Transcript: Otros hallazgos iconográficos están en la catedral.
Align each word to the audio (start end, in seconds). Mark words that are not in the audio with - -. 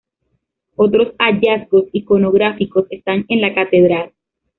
Otros 0.77 1.13
hallazgos 1.19 1.83
iconográficos 1.91 2.85
están 2.89 3.25
en 3.29 3.39
la 3.39 3.53
catedral. 3.53 4.11